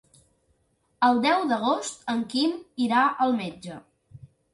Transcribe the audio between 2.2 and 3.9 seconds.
Quim irà al metge.